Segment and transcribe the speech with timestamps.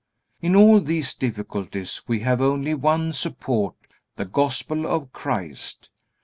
[0.41, 3.75] In all these difficulties we have only one support,
[4.15, 5.91] the Gospel of Christ.